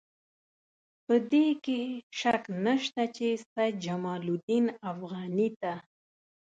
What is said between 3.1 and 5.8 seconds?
چې سید جمال الدین افغاني ته.